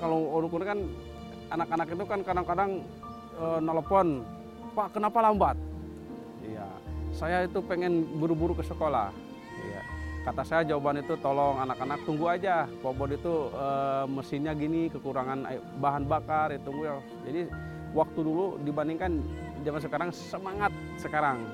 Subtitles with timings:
[0.00, 0.80] kalau urukur kan
[1.52, 2.70] anak-anak itu kan kadang-kadang
[3.36, 4.24] e, nelpon,
[4.72, 5.56] Pak kenapa lambat?
[6.40, 6.66] Iya,
[7.12, 9.12] saya itu pengen buru-buru ke sekolah.
[9.60, 9.82] Iya.
[10.20, 12.64] Kata saya jawaban itu tolong anak-anak tunggu aja.
[12.80, 13.66] Pobot itu e,
[14.08, 15.44] mesinnya gini, kekurangan
[15.76, 16.96] bahan bakar, itu tunggu ya.
[17.28, 17.40] Jadi
[17.92, 19.20] waktu dulu dibandingkan
[19.60, 21.44] zaman sekarang semangat sekarang.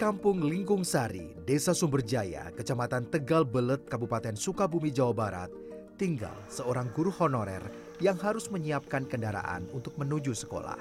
[0.00, 5.52] Kampung Lingkung Sari, Desa Sumberjaya, Kecamatan Tegal Belet, Kabupaten Sukabumi, Jawa Barat,
[6.00, 7.60] tinggal seorang guru honorer
[8.00, 10.80] yang harus menyiapkan kendaraan untuk menuju sekolah.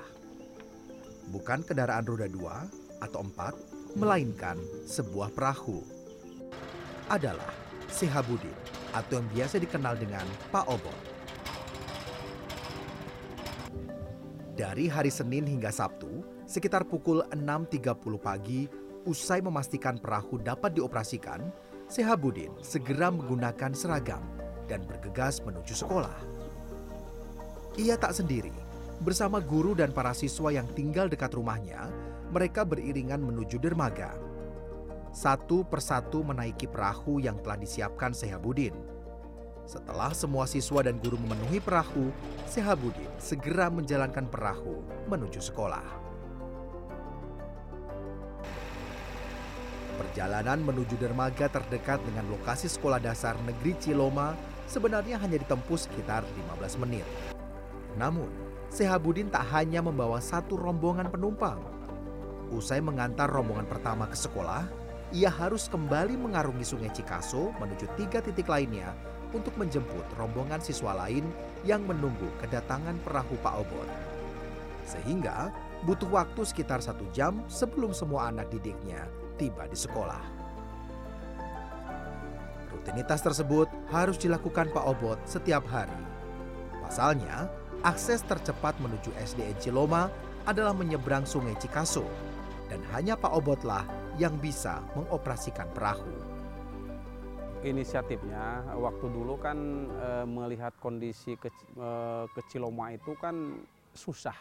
[1.36, 2.64] Bukan kendaraan roda dua
[3.03, 3.59] atau empat,
[4.00, 4.56] melainkan
[4.88, 5.84] sebuah perahu.
[7.12, 7.52] Adalah
[7.92, 8.56] Sehabudin
[8.95, 11.00] atau yang biasa dikenal dengan Pak Obot.
[14.56, 21.50] Dari hari Senin hingga Sabtu, sekitar pukul 6.30 pagi, usai memastikan perahu dapat dioperasikan,
[21.90, 24.22] Sehabudin segera menggunakan seragam
[24.70, 26.22] dan bergegas menuju sekolah.
[27.82, 28.54] Ia tak sendiri,
[29.02, 31.90] bersama guru dan para siswa yang tinggal dekat rumahnya,
[32.30, 34.14] mereka beriringan menuju dermaga.
[35.10, 38.78] Satu persatu menaiki perahu yang telah disiapkan Sehabudin.
[39.66, 42.14] Setelah semua siswa dan guru memenuhi perahu,
[42.46, 46.09] Sehabudin segera menjalankan perahu menuju sekolah.
[50.00, 54.32] Perjalanan menuju dermaga terdekat dengan lokasi sekolah dasar negeri Ciloma
[54.64, 56.24] sebenarnya hanya ditempuh sekitar
[56.56, 57.04] 15 menit.
[58.00, 58.32] Namun,
[58.70, 61.58] Sehabudin tak hanya membawa satu rombongan penumpang.
[62.54, 64.62] Usai mengantar rombongan pertama ke sekolah,
[65.10, 68.94] ia harus kembali mengarungi sungai Cikaso menuju tiga titik lainnya
[69.34, 71.26] untuk menjemput rombongan siswa lain
[71.66, 73.90] yang menunggu kedatangan perahu Pak Obot.
[74.86, 75.50] Sehingga
[75.81, 80.19] butuh waktu sekitar satu jam sebelum semua anak didiknya tiba di sekolah.
[82.75, 85.95] Rutinitas tersebut harus dilakukan Pak Obot setiap hari.
[86.83, 87.47] Pasalnya,
[87.81, 90.11] akses tercepat menuju SDN Ciloma
[90.44, 92.03] adalah menyeberang sungai Cikaso
[92.67, 93.88] dan hanya Pak Obotlah
[94.19, 96.29] yang bisa mengoperasikan perahu
[97.63, 99.57] inisiatifnya waktu dulu kan
[99.91, 101.89] e, melihat kondisi ke, e,
[102.31, 103.59] ke Ciloma itu kan
[103.91, 104.35] susah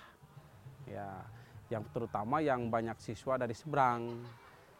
[0.86, 1.18] ya
[1.68, 4.22] yang terutama yang banyak siswa dari seberang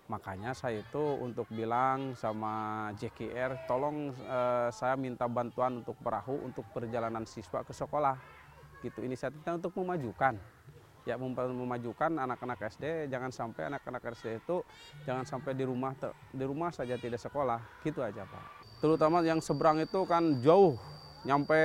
[0.09, 4.41] makanya saya itu untuk bilang sama JKR tolong e,
[4.73, 8.17] saya minta bantuan untuk perahu untuk perjalanan siswa ke sekolah.
[8.81, 9.05] Gitu.
[9.05, 10.41] Inisiatifnya untuk memajukan.
[11.05, 14.61] Ya memajukan anak-anak SD jangan sampai anak-anak SD itu
[15.09, 15.97] jangan sampai di rumah
[16.33, 17.61] di rumah saja tidak sekolah.
[17.85, 18.45] Gitu aja Pak.
[18.81, 20.77] Terutama yang seberang itu kan jauh.
[21.25, 21.61] Nyampe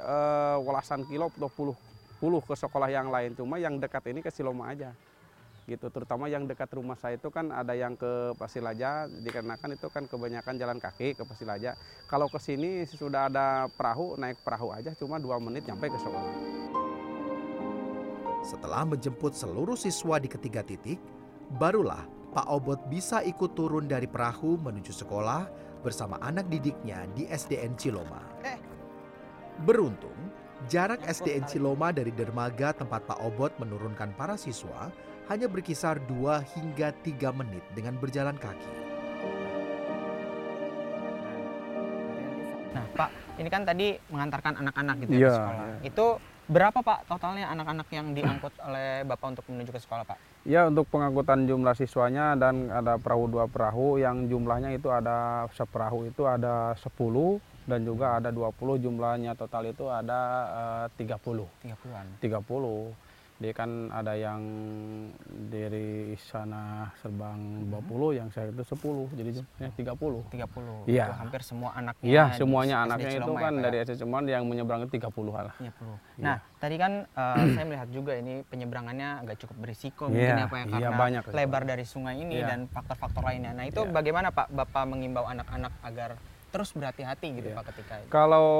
[0.00, 1.76] uh, walasan kilo atau puluh
[2.16, 3.36] puluh ke sekolah yang lain.
[3.36, 4.96] Cuma yang dekat ini ke Siloma aja
[5.66, 5.88] gitu.
[5.88, 10.54] Terutama yang dekat rumah saya itu kan ada yang ke Pasilaja dikarenakan itu kan kebanyakan
[10.58, 11.78] jalan kaki ke Pasilaja.
[12.10, 16.34] Kalau ke sini sudah ada perahu naik perahu aja cuma dua menit nyampe ke sekolah.
[18.42, 20.98] Setelah menjemput seluruh siswa di ketiga titik,
[21.62, 22.02] barulah
[22.34, 25.46] Pak Obot bisa ikut turun dari perahu menuju sekolah
[25.84, 28.22] bersama anak didiknya di SDN Ciloma.
[29.62, 30.16] Beruntung,
[30.66, 34.90] jarak SDN Ciloma dari dermaga tempat Pak Obot menurunkan para siswa
[35.30, 38.72] hanya berkisar 2 hingga 3 menit dengan berjalan kaki.
[42.72, 45.64] Nah, Pak, ini kan tadi mengantarkan anak-anak gitu ya, ya ke sekolah.
[45.64, 45.76] Ya.
[45.86, 46.06] Itu
[46.50, 50.18] berapa Pak totalnya anak-anak yang diangkut oleh Bapak untuk menuju ke sekolah Pak?
[50.42, 56.10] Ya untuk pengangkutan jumlah siswanya dan ada perahu dua perahu yang jumlahnya itu ada seperahu
[56.10, 60.20] itu ada 10 dan juga ada 20 jumlahnya total itu ada
[60.90, 61.46] uh, 30.
[61.62, 62.06] 30-an.
[62.18, 63.11] 30.
[63.42, 64.38] Dia kan ada yang
[65.50, 68.10] dari sana serbang 20, hmm.
[68.14, 70.30] yang saya itu 10, jadi jumlahnya 30.
[70.30, 70.86] 30.
[70.86, 71.06] Iya.
[71.18, 72.06] hampir semua anaknya.
[72.06, 75.54] Iya, semuanya anaknya itu kan ya, dari SD Ceman yang menyeberang itu 30 lah.
[75.58, 75.66] 30.
[75.66, 75.70] Iya.
[76.22, 76.58] Nah, ya.
[76.62, 80.64] tadi kan uh, saya melihat juga ini penyeberangannya agak cukup berisiko ya, mungkin apa ya
[80.70, 82.54] karena ya, banyak lebar dari sungai ini ya.
[82.54, 83.50] dan faktor-faktor lainnya.
[83.58, 83.90] Nah, itu ya.
[83.90, 86.14] bagaimana Pak Bapak mengimbau anak-anak agar
[86.52, 87.56] terus berhati-hati gitu ya.
[87.56, 88.08] Pak ketika itu.
[88.12, 88.50] Kalau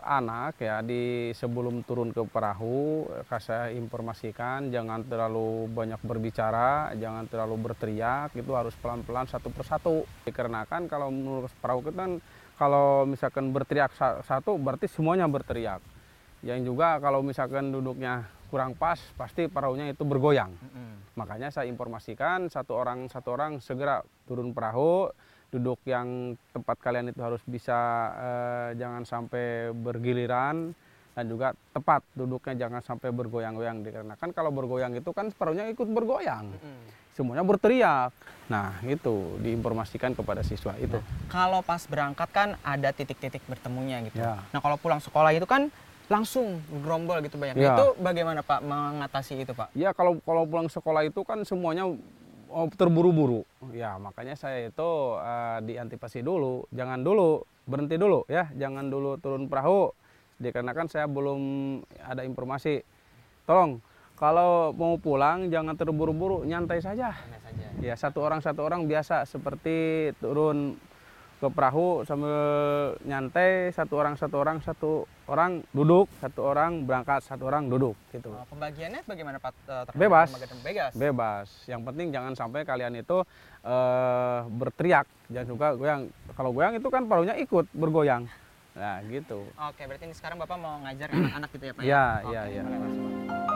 [0.00, 7.70] anak ya di sebelum turun ke perahu saya informasikan jangan terlalu banyak berbicara, jangan terlalu
[7.70, 10.08] berteriak, itu harus pelan-pelan satu persatu.
[10.24, 12.12] Dikarenakan kalau menurut perahu kita kan
[12.56, 13.92] kalau misalkan berteriak
[14.24, 15.84] satu berarti semuanya berteriak.
[16.40, 20.56] Yang juga kalau misalkan duduknya kurang pas pasti perahunya itu bergoyang.
[20.56, 20.92] Mm -hmm.
[21.20, 25.12] Makanya saya informasikan satu orang satu orang segera turun perahu,
[25.48, 27.78] duduk yang tempat kalian itu harus bisa
[28.16, 30.76] eh, jangan sampai bergiliran
[31.16, 36.46] dan juga tepat duduknya jangan sampai bergoyang-goyang dikarenakan kalau bergoyang itu kan perahunya ikut bergoyang.
[36.54, 36.84] Mm.
[37.16, 38.14] Semuanya berteriak.
[38.46, 40.94] Nah, itu diinformasikan kepada siswa itu.
[40.94, 44.22] Nah, kalau pas berangkat kan ada titik-titik bertemunya gitu.
[44.22, 44.46] Ya.
[44.54, 45.74] Nah, kalau pulang sekolah itu kan
[46.08, 47.58] langsung gerombol gitu banyak.
[47.60, 47.76] Ya.
[47.76, 49.74] Itu bagaimana Pak mengatasi itu Pak?
[49.76, 51.84] Ya kalau kalau pulang sekolah itu kan semuanya
[52.74, 53.44] terburu-buru.
[53.70, 54.90] Ya makanya saya itu
[55.20, 59.92] uh, diantisipasi dulu, jangan dulu berhenti dulu ya, jangan dulu turun perahu.
[60.38, 61.40] Dikarenakan saya belum
[61.98, 62.80] ada informasi.
[63.42, 63.82] Tolong
[64.18, 67.14] kalau mau pulang jangan terburu-buru, nyantai saja.
[67.14, 67.66] Nyantai saja.
[67.78, 70.78] Ya satu orang satu orang biasa seperti turun
[71.38, 72.34] ke perahu sambil
[73.06, 78.34] nyantai satu orang satu orang satu orang duduk satu orang berangkat satu orang duduk gitu.
[78.34, 79.54] Oh, pembagiannya bagaimana pak?
[79.70, 80.34] Uh, bebas.
[80.66, 80.92] bebas.
[80.98, 81.48] Bebas.
[81.70, 83.22] Yang penting jangan sampai kalian itu
[83.62, 85.06] uh, berteriak.
[85.30, 86.00] Jangan juga goyang.
[86.34, 88.26] Kalau goyang itu kan perahunya ikut bergoyang.
[88.74, 89.46] Nah gitu.
[89.62, 91.86] Oke berarti ini sekarang bapak mau ngajar anak-anak gitu ya pak ya?
[91.86, 93.46] Iya iya ya.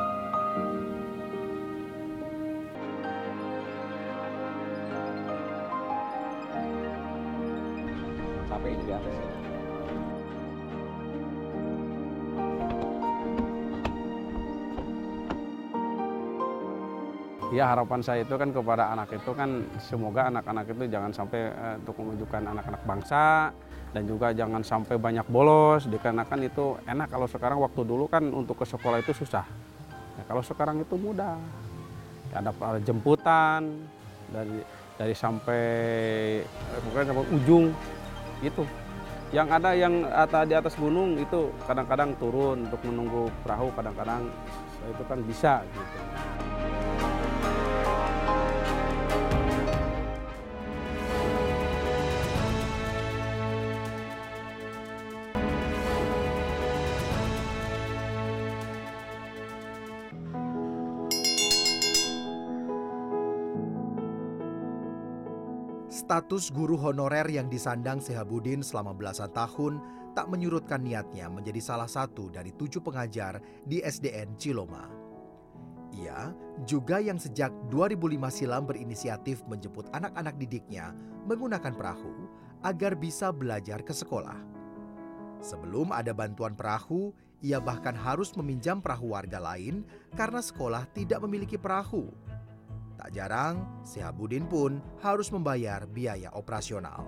[17.52, 21.76] Ya harapan saya itu kan kepada anak itu kan semoga anak-anak itu jangan sampai uh,
[21.84, 23.52] untuk menunjukkan anak-anak bangsa
[23.92, 28.56] dan juga jangan sampai banyak bolos dikarenakan itu enak kalau sekarang waktu dulu kan untuk
[28.56, 29.44] ke sekolah itu susah.
[30.16, 31.36] Ya, kalau sekarang itu mudah.
[32.32, 33.84] Ada jemputan
[34.32, 34.64] dari
[34.96, 35.64] dari sampai
[36.88, 37.64] bukan sampai ujung
[38.40, 38.64] itu
[39.28, 44.24] yang ada yang ada di atas gunung itu kadang-kadang turun untuk menunggu perahu kadang-kadang
[44.88, 46.21] itu kan bisa gitu
[66.12, 69.80] Status guru honorer yang disandang Sehabudin selama belasan tahun
[70.12, 74.92] tak menyurutkan niatnya menjadi salah satu dari tujuh pengajar di SDN Ciloma.
[75.96, 76.36] Ia
[76.68, 80.92] juga yang sejak 2005 silam berinisiatif menjemput anak-anak didiknya
[81.24, 82.28] menggunakan perahu
[82.60, 84.36] agar bisa belajar ke sekolah.
[85.40, 89.80] Sebelum ada bantuan perahu, ia bahkan harus meminjam perahu warga lain
[90.12, 92.12] karena sekolah tidak memiliki perahu
[93.02, 97.02] Tak jarang, Sehabudin pun harus membayar biaya operasional.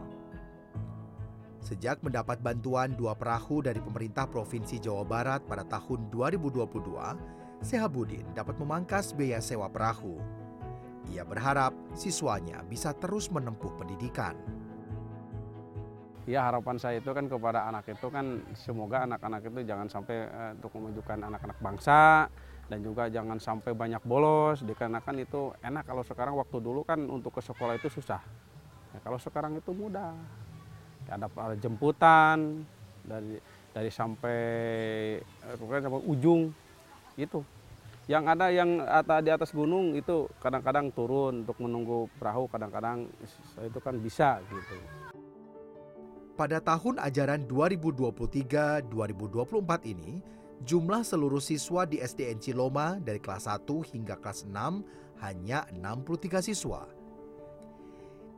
[1.62, 8.58] Sejak mendapat bantuan dua perahu dari pemerintah Provinsi Jawa Barat pada tahun 2022, Sehabudin dapat
[8.58, 10.18] memangkas biaya sewa perahu.
[11.14, 14.34] Ia berharap siswanya bisa terus menempuh pendidikan.
[16.24, 20.56] Ya harapan saya itu kan kepada anak itu kan semoga anak-anak itu jangan sampai uh,
[20.56, 22.32] untuk memajukan anak-anak bangsa,
[22.72, 25.84] dan juga jangan sampai banyak bolos dikarenakan itu enak.
[25.84, 28.24] Kalau sekarang waktu dulu kan untuk ke sekolah itu susah.
[28.96, 30.16] Ya, kalau sekarang itu mudah.
[31.12, 31.28] Ada
[31.60, 32.64] jemputan
[33.04, 33.36] dari
[33.76, 34.40] dari sampai
[35.60, 36.48] sampai ujung
[37.20, 37.44] itu
[38.08, 43.04] yang ada yang ada di atas gunung itu kadang-kadang turun untuk menunggu perahu kadang-kadang
[43.60, 44.76] itu kan bisa gitu
[46.34, 48.90] pada tahun ajaran 2023-2024
[49.86, 50.22] ini
[50.64, 56.88] Jumlah seluruh siswa di SDN Ciloma dari kelas 1 hingga kelas 6 hanya 63 siswa.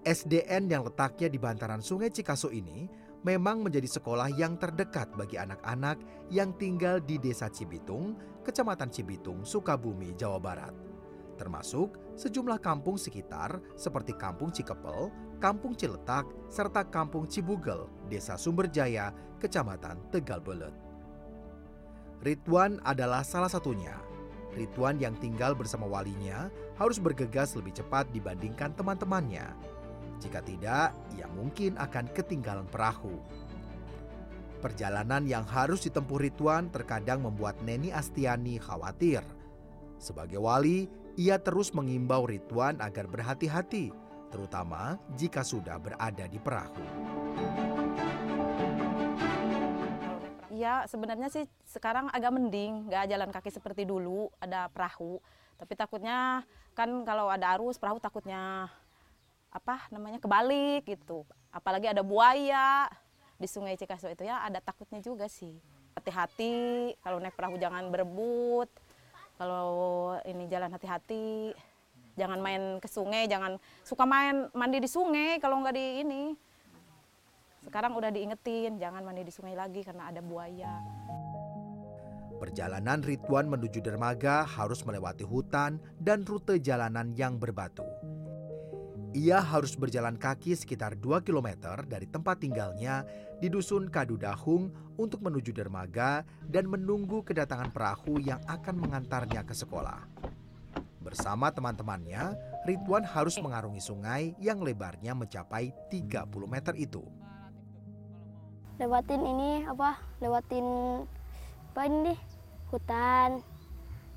[0.02, 2.90] SDN yang letaknya di bantaran Sungai Cikaso ini
[3.22, 10.14] memang menjadi sekolah yang terdekat bagi anak-anak yang tinggal di Desa Cibitung, Kecamatan Cibitung, Sukabumi,
[10.18, 10.85] Jawa Barat.
[11.36, 20.00] Termasuk sejumlah kampung sekitar seperti Kampung Cikepel, Kampung Ciletak, serta Kampung Cibugel, Desa Sumberjaya, Kecamatan
[20.08, 20.72] Tegal Belet.
[22.24, 23.92] Ridwan adalah salah satunya.
[24.56, 26.48] Ridwan yang tinggal bersama walinya
[26.80, 29.52] harus bergegas lebih cepat dibandingkan teman-temannya.
[30.16, 33.20] Jika tidak, ia mungkin akan ketinggalan perahu.
[34.64, 39.20] Perjalanan yang harus ditempuh Ridwan terkadang membuat Neni Astiani khawatir.
[40.00, 43.88] Sebagai wali, ia terus mengimbau Ridwan agar berhati-hati,
[44.28, 46.84] terutama jika sudah berada di perahu.
[50.52, 55.20] Ya sebenarnya sih sekarang agak mending, nggak jalan kaki seperti dulu, ada perahu.
[55.56, 56.44] Tapi takutnya
[56.76, 58.68] kan kalau ada arus perahu takutnya
[59.48, 61.24] apa namanya kebalik gitu.
[61.48, 62.92] Apalagi ada buaya.
[63.36, 65.60] di Sungai Cikaso itu ya ada takutnya juga sih.
[65.92, 68.72] Hati-hati kalau naik perahu jangan berebut.
[69.36, 69.68] Kalau
[70.24, 71.52] ini jalan hati-hati.
[72.16, 76.22] Jangan main ke sungai, jangan suka main mandi di sungai kalau nggak di ini.
[77.60, 80.80] Sekarang udah diingetin jangan mandi di sungai lagi karena ada buaya.
[82.40, 87.84] Perjalanan Ridwan menuju dermaga harus melewati hutan dan rute jalanan yang berbatu.
[89.16, 93.00] Ia harus berjalan kaki sekitar 2 km dari tempat tinggalnya
[93.40, 94.68] di Dusun Kadudahung
[95.00, 100.04] untuk menuju dermaga dan menunggu kedatangan perahu yang akan mengantarnya ke sekolah.
[101.00, 102.36] Bersama teman-temannya,
[102.68, 107.00] Ridwan harus mengarungi sungai yang lebarnya mencapai 30 meter itu.
[108.76, 109.96] Lewatin ini apa?
[110.20, 110.66] Lewatin
[111.72, 112.20] apa ini deh?
[112.68, 113.40] Hutan.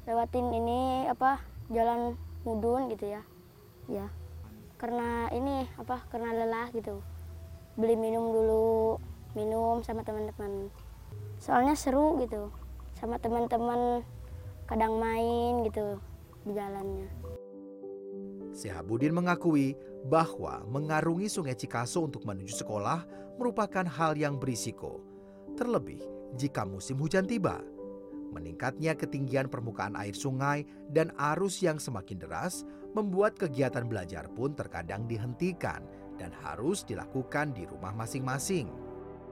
[0.03, 1.39] Lewatin ini apa?
[1.71, 3.23] Jalan mudun gitu ya.
[3.87, 4.18] Ya
[4.79, 7.03] karena ini apa karena lelah gitu.
[7.75, 8.97] Beli minum dulu
[9.35, 10.71] minum sama teman-teman.
[11.37, 12.49] Soalnya seru gitu
[12.95, 14.01] sama teman-teman
[14.65, 15.99] kadang main gitu
[16.47, 17.07] di jalannya.
[18.55, 19.75] Sehabudin mengakui
[20.07, 23.03] bahwa mengarungi sungai Cikaso untuk menuju sekolah
[23.39, 24.99] merupakan hal yang berisiko,
[25.55, 26.03] terlebih
[26.35, 27.63] jika musim hujan tiba.
[28.29, 32.61] Meningkatnya ketinggian permukaan air sungai dan arus yang semakin deras
[32.93, 35.85] membuat kegiatan belajar pun terkadang dihentikan
[36.17, 38.67] dan harus dilakukan di rumah masing-masing.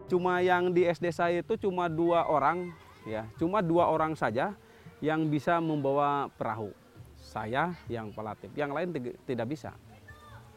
[0.07, 2.71] Cuma yang di SD saya itu cuma dua orang,
[3.03, 4.55] ya, cuma dua orang saja
[5.03, 6.71] yang bisa membawa perahu.
[7.19, 8.93] Saya yang pelatih, yang lain
[9.27, 9.75] tidak bisa.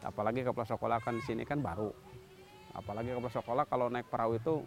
[0.01, 1.91] Apalagi kepala sekolah kan di sini kan baru.
[2.71, 4.63] Apalagi kepala sekolah kalau naik perahu itu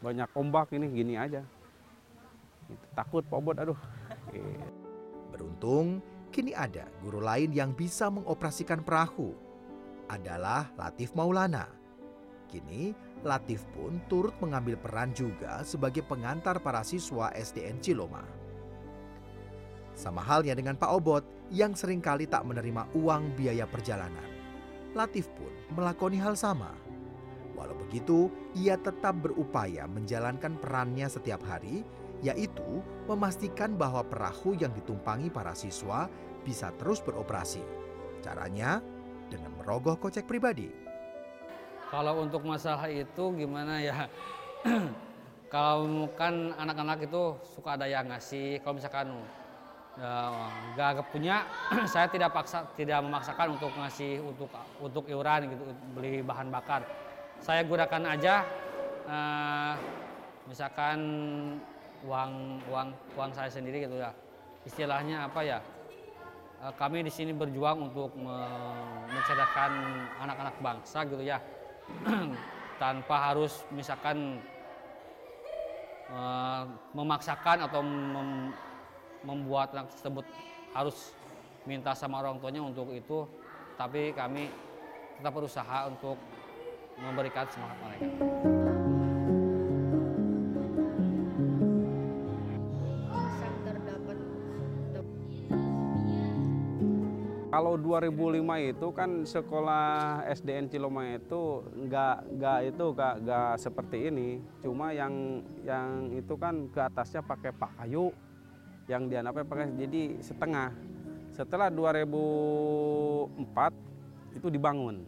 [0.00, 1.44] banyak ombak ini gini aja.
[2.96, 3.76] Takut Pak Obot, aduh.
[5.28, 6.00] Beruntung
[6.32, 9.36] kini ada guru lain yang bisa mengoperasikan perahu.
[10.08, 11.68] Adalah Latif Maulana.
[12.48, 18.24] Kini Latif pun turut mengambil peran juga sebagai pengantar para siswa SDN Ciloma.
[19.92, 24.26] Sama halnya dengan Pak Obot yang sering kali tak menerima uang biaya perjalanan.
[24.96, 26.72] Latif pun melakoni hal sama.
[27.52, 31.84] Walau begitu, ia tetap berupaya menjalankan perannya setiap hari
[32.24, 36.06] yaitu memastikan bahwa perahu yang ditumpangi para siswa
[36.42, 37.62] bisa terus beroperasi.
[38.22, 38.78] Caranya
[39.26, 40.70] dengan merogoh kocek pribadi.
[41.90, 44.08] Kalau untuk masalah itu gimana ya?
[45.52, 48.62] kalau kan anak-anak itu suka ada yang ngasih.
[48.64, 49.08] Kalau misalkan
[49.98, 51.44] ya, gak punya,
[51.92, 54.48] saya tidak paksa, tidak memaksakan untuk ngasih untuk
[54.80, 56.86] untuk iuran gitu, beli bahan bakar.
[57.42, 58.46] Saya gunakan aja,
[59.10, 59.74] uh,
[60.46, 60.98] misalkan
[62.06, 64.10] uang uang uang saya sendiri gitu ya.
[64.66, 65.58] Istilahnya apa ya?
[66.62, 68.14] Eh, kami di sini berjuang untuk
[69.10, 69.70] mencerdaskan
[70.22, 71.42] anak-anak bangsa gitu ya.
[72.82, 74.38] Tanpa harus misalkan
[76.10, 76.62] eh,
[76.94, 78.54] memaksakan atau mem,
[79.22, 80.26] membuat anak tersebut
[80.74, 81.14] harus
[81.66, 83.26] minta sama orang tuanya untuk itu.
[83.78, 84.50] Tapi kami
[85.18, 86.18] tetap berusaha untuk
[86.98, 88.61] memberikan semangat mereka.
[97.52, 104.40] Kalau 2005 itu kan sekolah SDN Ciloma itu nggak nggak itu nggak nggak seperti ini.
[104.64, 108.08] Cuma yang yang itu kan ke atasnya pakai pak kayu,
[108.88, 110.72] yang di apa pakai jadi setengah.
[111.36, 115.04] Setelah 2004 itu dibangun.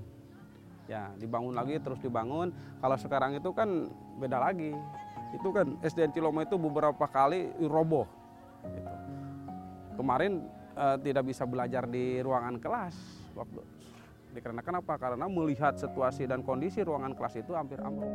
[0.84, 2.52] Ya dibangun lagi terus dibangun.
[2.84, 3.88] Kalau sekarang itu kan
[4.20, 4.76] beda lagi.
[5.32, 8.04] Itu kan SDN Ciloma itu beberapa kali roboh.
[8.68, 8.92] Gitu.
[9.96, 12.94] Kemarin uh, tidak bisa belajar di ruangan kelas
[13.34, 13.62] waktu
[14.34, 14.94] dikarenakan apa?
[14.98, 18.10] Karena melihat situasi dan kondisi ruangan kelas itu hampir ambruk.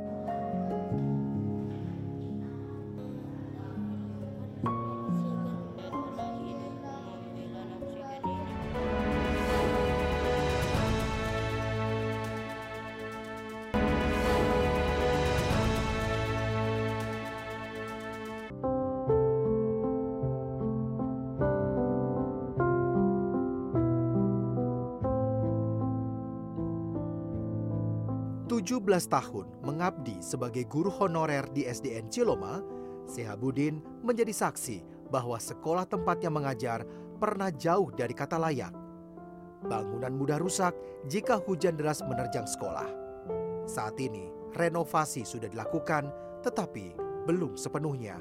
[28.59, 32.59] 17 tahun mengabdi sebagai guru honorer di SDN Ciloma,
[33.07, 36.83] Sehabudin menjadi saksi bahwa sekolah tempatnya mengajar
[37.23, 38.75] pernah jauh dari kata layak.
[39.63, 40.75] Bangunan mudah rusak
[41.07, 42.91] jika hujan deras menerjang sekolah.
[43.63, 44.27] Saat ini,
[44.59, 46.11] renovasi sudah dilakukan,
[46.43, 46.99] tetapi
[47.31, 48.19] belum sepenuhnya.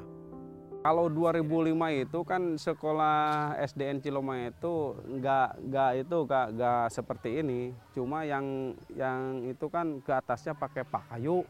[0.89, 7.77] Kalau 2005 itu kan sekolah SDN Ciloma itu nggak nggak itu nggak nggak seperti ini.
[7.93, 11.45] Cuma yang yang itu kan ke atasnya pakai pak kayu,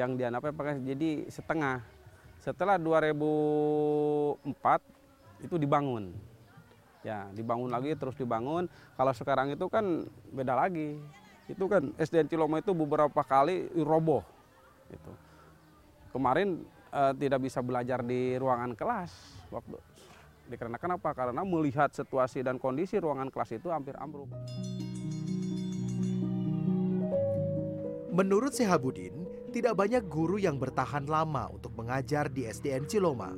[0.00, 1.84] yang dia apa pakai jadi setengah.
[2.40, 4.48] Setelah 2004
[5.44, 6.16] itu dibangun.
[7.04, 8.72] Ya, dibangun lagi terus dibangun.
[8.96, 10.96] Kalau sekarang itu kan beda lagi.
[11.52, 14.24] Itu kan SDN Ciloma itu beberapa kali roboh.
[14.88, 15.12] Itu.
[16.16, 16.64] Kemarin
[16.94, 19.10] uh, tidak bisa belajar di ruangan kelas
[19.50, 19.74] waktu
[20.48, 21.10] dikarenakan apa?
[21.16, 24.28] Karena melihat situasi dan kondisi ruangan kelas itu hampir ambruk.
[28.14, 33.34] Menurut Sehabudin, tidak banyak guru yang bertahan lama untuk mengajar di SDN Ciloma.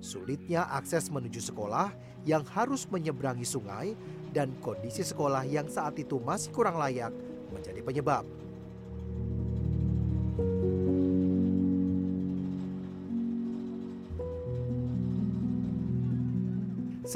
[0.00, 1.92] Sulitnya akses menuju sekolah
[2.24, 3.92] yang harus menyeberangi sungai
[4.32, 7.12] dan kondisi sekolah yang saat itu masih kurang layak
[7.52, 8.24] menjadi penyebab.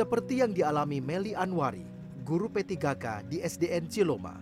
[0.01, 1.85] Seperti yang dialami Meli Anwari,
[2.25, 4.33] guru P3K di SDN Ciloma.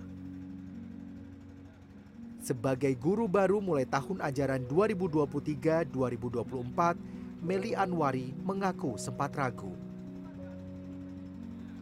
[2.39, 9.75] Sebagai guru baru mulai tahun ajaran 2023-2024, Meli Anwari mengaku sempat ragu.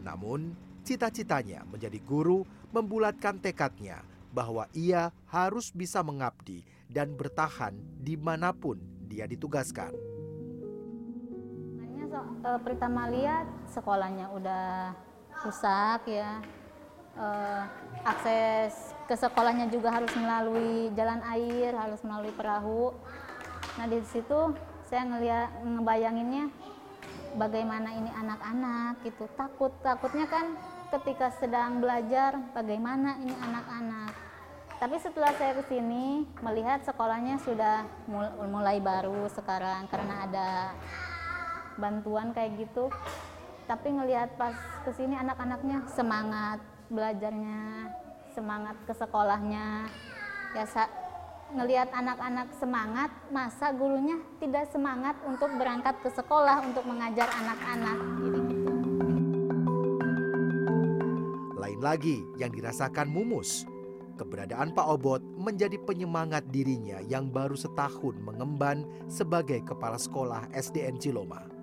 [0.00, 4.00] Namun, cita-citanya menjadi guru membulatkan tekadnya
[4.33, 10.15] bahwa ia harus bisa mengabdi dan bertahan di mana pun dia ditugaskan.
[12.16, 13.44] So, e, pertama lihat
[13.76, 14.96] sekolahnya udah
[15.44, 16.40] rusak ya,
[17.12, 17.26] e,
[18.08, 22.96] akses ke sekolahnya juga harus melalui jalan air, harus melalui perahu.
[23.76, 24.56] Nah di situ
[24.88, 26.49] saya ngeliat ngebayanginnya
[27.37, 29.28] bagaimana ini anak-anak gitu.
[29.37, 30.56] Takut takutnya kan
[30.96, 34.16] ketika sedang belajar bagaimana ini anak-anak.
[34.80, 37.85] Tapi setelah saya ke sini melihat sekolahnya sudah
[38.40, 40.48] mulai baru sekarang karena ada
[41.77, 42.89] bantuan kayak gitu
[43.67, 44.55] tapi ngelihat pas
[44.87, 46.59] ke sini anak-anaknya semangat
[46.93, 47.91] belajarnya
[48.33, 49.91] semangat ke sekolahnya
[50.55, 50.65] ya
[51.55, 57.99] ngelihat anak-anak semangat, masa gurunya tidak semangat untuk berangkat ke sekolah untuk mengajar anak-anak.
[58.19, 58.41] Gitu.
[61.55, 63.69] Lain lagi yang dirasakan Mumus.
[64.17, 71.56] Keberadaan Pak Obot menjadi penyemangat dirinya yang baru setahun mengemban sebagai kepala sekolah SDN Ciloma.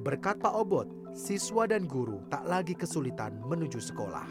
[0.00, 4.24] Berkat Pak Obot, siswa dan guru tak lagi kesulitan menuju sekolah.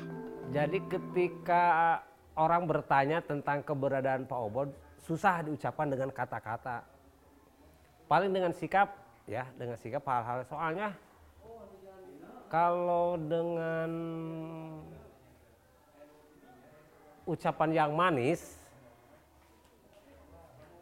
[0.50, 2.02] Jadi ketika
[2.34, 4.74] orang bertanya tentang keberadaan Pak Obot
[5.06, 6.82] susah diucapkan dengan kata-kata.
[8.10, 8.98] Paling dengan sikap
[9.30, 10.90] ya, dengan sikap hal-hal soalnya
[12.50, 13.90] kalau dengan
[17.30, 18.58] ucapan yang manis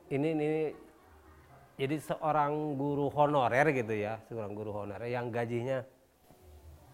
[0.08, 0.72] ini ini
[1.78, 5.86] jadi seorang guru honorer gitu ya, seorang guru honorer yang gajinya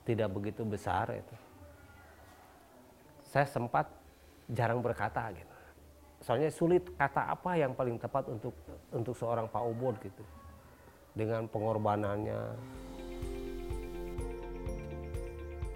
[0.03, 1.35] tidak begitu besar itu.
[3.31, 3.87] Saya sempat
[4.51, 5.55] jarang berkata gitu.
[6.19, 8.51] Soalnya sulit kata apa yang paling tepat untuk
[8.91, 10.23] untuk seorang Pak Obot gitu.
[11.15, 12.41] Dengan pengorbanannya.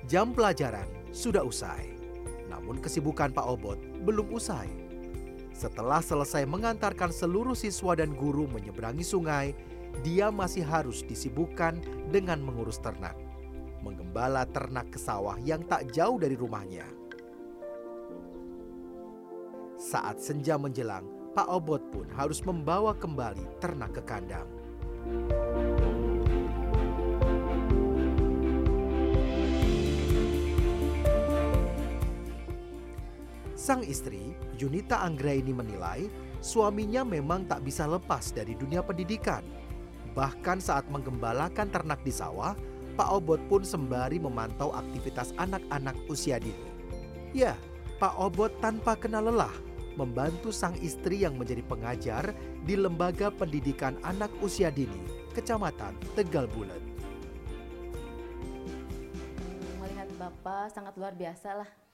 [0.04, 1.96] Jam pelajaran sudah usai.
[2.52, 4.87] Namun kesibukan Pak Obot belum usai.
[5.58, 9.58] Setelah selesai mengantarkan seluruh siswa dan guru menyeberangi sungai,
[10.06, 11.82] dia masih harus disibukkan
[12.14, 13.18] dengan mengurus ternak.
[13.82, 16.86] Menggembala ternak ke sawah yang tak jauh dari rumahnya.
[19.82, 24.46] Saat senja menjelang, Pak Obot pun harus membawa kembali ternak ke kandang.
[33.58, 36.10] Sang istri, Yunita Anggraini menilai
[36.42, 39.46] suaminya memang tak bisa lepas dari dunia pendidikan.
[40.18, 42.58] Bahkan saat menggembalakan ternak di sawah,
[42.98, 46.66] Pak Obot pun sembari memantau aktivitas anak-anak usia dini.
[47.38, 47.54] Ya,
[48.02, 49.54] Pak Obot tanpa kenal lelah
[49.98, 52.34] membantu sang istri yang menjadi pengajar
[52.66, 55.02] di Lembaga Pendidikan Anak Usia Dini,
[55.34, 56.80] Kecamatan Tegal Bulet.
[59.82, 61.87] Melihat Bapak sangat luar biasa lah.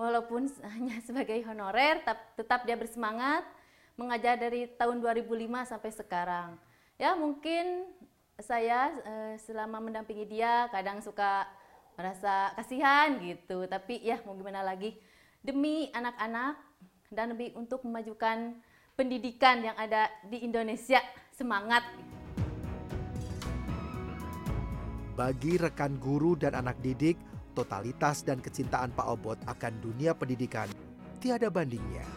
[0.00, 2.00] Walaupun hanya sebagai honorer,
[2.32, 3.44] tetap dia bersemangat
[4.00, 5.28] mengajar dari tahun 2005
[5.68, 6.48] sampai sekarang.
[6.96, 7.84] Ya mungkin
[8.40, 11.44] saya eh, selama mendampingi dia kadang suka
[12.00, 14.96] merasa kasihan gitu, tapi ya mau gimana lagi
[15.44, 16.56] demi anak-anak
[17.12, 18.56] dan lebih untuk memajukan
[18.96, 21.04] pendidikan yang ada di Indonesia.
[21.36, 21.84] Semangat!
[25.12, 27.20] Bagi rekan guru dan anak didik,
[27.60, 30.64] totalitas dan kecintaan Pak Obot akan dunia pendidikan
[31.20, 32.08] tiada bandingnya.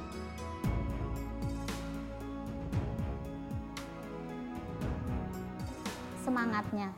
[6.23, 6.95] Semangatnya,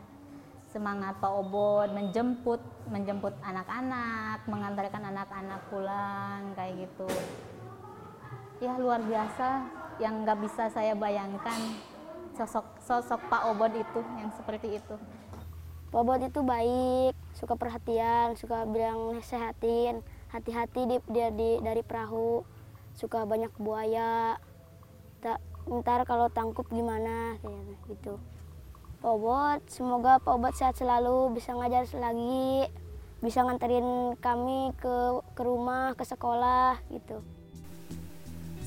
[0.69, 2.61] semangat Pak Obot menjemput
[2.93, 7.09] menjemput anak-anak, mengantarkan anak-anak pulang kayak gitu
[8.63, 9.67] ya luar biasa
[9.99, 11.59] yang nggak bisa saya bayangkan
[12.35, 14.95] sosok sosok Pak Obot itu yang seperti itu.
[15.95, 22.43] Pak Obot itu baik, suka perhatian, suka bilang sehatin, hati-hati di, dia di dari perahu,
[22.99, 24.35] suka banyak buaya.
[25.23, 28.19] Tak ntar kalau tangkup gimana kayak gitu.
[28.99, 32.67] Pak Obot, semoga Pak Obot sehat selalu, bisa ngajar lagi,
[33.23, 37.23] bisa nganterin kami ke ke rumah, ke sekolah gitu.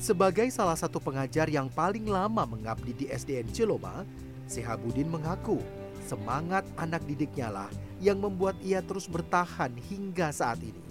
[0.01, 4.01] Sebagai salah satu pengajar yang paling lama mengabdi di SDN Ciloma,
[4.49, 5.61] Sehabudin mengaku
[6.09, 7.69] semangat anak didiknya lah
[8.01, 10.81] yang membuat ia terus bertahan hingga saat ini.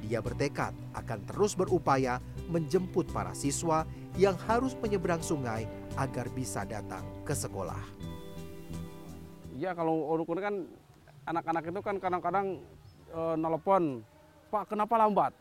[0.00, 3.84] Dia bertekad akan terus berupaya menjemput para siswa
[4.16, 5.68] yang harus menyeberang sungai
[6.00, 7.84] agar bisa datang ke sekolah.
[9.60, 10.64] Ya kalau uruk kan
[11.28, 12.64] anak-anak itu kan kadang-kadang
[13.12, 14.00] e, nelpon,
[14.48, 15.36] Pak kenapa lambat?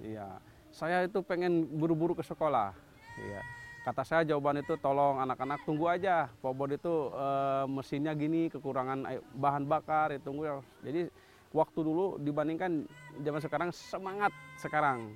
[0.00, 0.40] Iya,
[0.72, 2.72] saya itu pengen buru-buru ke sekolah.
[3.20, 3.42] Ya.
[3.84, 6.32] Kata saya jawaban itu tolong anak-anak tunggu aja.
[6.40, 7.26] Pobod itu e,
[7.68, 9.04] mesinnya gini, kekurangan
[9.36, 10.56] bahan bakar, ya tunggu ya.
[10.80, 11.12] Jadi
[11.52, 12.88] waktu dulu dibandingkan
[13.20, 15.12] zaman sekarang semangat sekarang.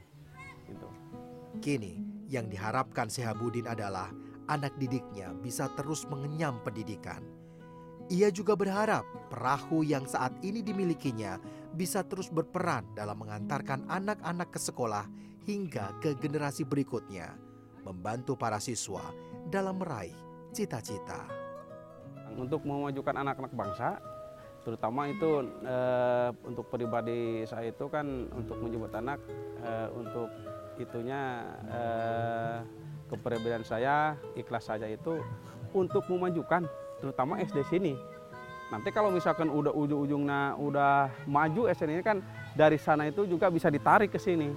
[0.68, 0.88] Gitu.
[1.64, 1.96] Kini
[2.28, 4.12] yang diharapkan Sehabudin adalah
[4.52, 7.24] anak didiknya bisa terus mengenyam pendidikan.
[8.12, 11.40] Ia juga berharap perahu yang saat ini dimilikinya
[11.72, 15.04] bisa terus berperan dalam mengantarkan anak-anak ke sekolah
[15.44, 17.36] hingga ke generasi berikutnya,
[17.88, 19.00] membantu para siswa
[19.48, 20.12] dalam meraih
[20.52, 21.24] cita-cita.
[22.36, 23.98] Untuk memajukan anak-anak bangsa,
[24.62, 29.18] terutama itu eh, untuk pribadi saya itu kan untuk menjemput anak,
[29.64, 30.28] eh, untuk
[30.78, 32.58] itunya eh,
[33.08, 35.18] kepribadian saya, ikhlas saja itu
[35.72, 36.68] untuk memajukan,
[37.00, 37.94] terutama SD sini.
[38.68, 42.20] Nanti kalau misalkan udah ujung-ujungnya udah maju SD ini kan
[42.52, 44.52] dari sana itu juga bisa ditarik ke sini.